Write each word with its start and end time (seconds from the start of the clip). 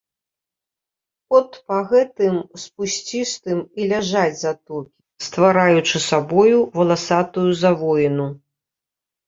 От 1.39 1.49
па 1.71 1.77
гэтым 1.91 2.35
спусцістым 2.63 3.59
і 3.83 3.87
ляжаць 3.93 4.39
затокі, 4.45 4.91
ствараючы 5.29 5.97
сабою 6.09 6.59
валасатую 6.81 7.47
завоіну. 7.63 8.27